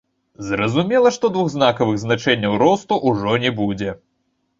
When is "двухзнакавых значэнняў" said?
1.35-2.55